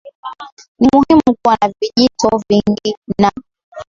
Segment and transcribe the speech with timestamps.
[0.79, 3.31] ni muhimu kuwa na vijito vingi Na